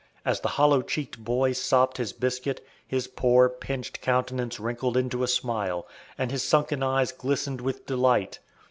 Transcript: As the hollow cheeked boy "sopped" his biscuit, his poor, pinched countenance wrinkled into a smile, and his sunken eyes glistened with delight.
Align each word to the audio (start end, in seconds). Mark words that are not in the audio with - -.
As 0.25 0.39
the 0.39 0.47
hollow 0.57 0.81
cheeked 0.81 1.23
boy 1.23 1.51
"sopped" 1.51 1.97
his 1.97 2.11
biscuit, 2.11 2.65
his 2.87 3.05
poor, 3.07 3.47
pinched 3.49 4.01
countenance 4.01 4.59
wrinkled 4.59 4.97
into 4.97 5.21
a 5.21 5.27
smile, 5.27 5.87
and 6.17 6.31
his 6.31 6.41
sunken 6.41 6.81
eyes 6.81 7.11
glistened 7.11 7.61
with 7.61 7.85
delight. 7.85 8.39